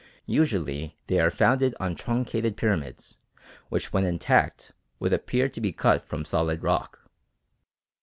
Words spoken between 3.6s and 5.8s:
which when intact would appear to be